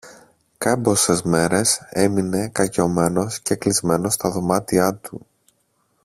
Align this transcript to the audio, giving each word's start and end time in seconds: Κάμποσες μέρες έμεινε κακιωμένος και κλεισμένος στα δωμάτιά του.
Κάμποσες 0.57 1.21
μέρες 1.21 1.85
έμεινε 1.89 2.47
κακιωμένος 2.49 3.39
και 3.39 3.55
κλεισμένος 3.55 4.13
στα 4.13 4.31
δωμάτιά 4.31 4.95
του. 4.95 5.25